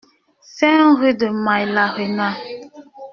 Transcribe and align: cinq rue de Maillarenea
cinq 0.43 0.97
rue 0.97 1.13
de 1.13 1.27
Maillarenea 1.27 2.35